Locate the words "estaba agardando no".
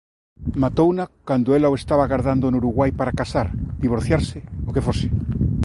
1.81-2.59